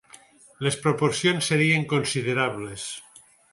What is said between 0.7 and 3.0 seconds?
proporcions serien considerables.